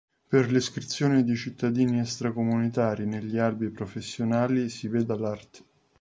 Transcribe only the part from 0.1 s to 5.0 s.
Per l'iscrizione di cittadini extracomunitari negli albi professionali si